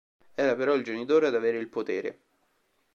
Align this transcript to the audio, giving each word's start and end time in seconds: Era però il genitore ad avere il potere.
Era 0.33 0.55
però 0.55 0.73
il 0.73 0.83
genitore 0.83 1.27
ad 1.27 1.35
avere 1.35 1.59
il 1.59 1.67
potere. 1.67 2.19